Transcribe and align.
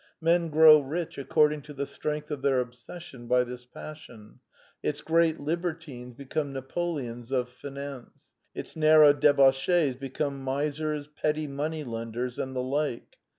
Men 0.19 0.49
grow 0.49 0.79
rich 0.79 1.19
according 1.19 1.61
to 1.61 1.73
the 1.75 1.85
strength 1.85 2.31
of 2.31 2.41
their 2.41 2.59
obsession 2.59 3.27
by 3.27 3.43
this 3.43 3.65
passion: 3.65 4.39
its 4.81 4.99
great 4.99 5.39
liber 5.39 5.73
tines 5.75 6.15
become 6.15 6.53
Napoleons 6.53 7.31
of 7.31 7.49
finance: 7.49 8.25
its 8.55 8.75
narrow 8.75 9.13
debauchees 9.13 9.95
become 9.99 10.41
misers, 10.43 11.05
petty 11.05 11.45
moneylenders, 11.45 12.39
and 12.39 12.55
the 12.55 12.63
like. 12.63 13.17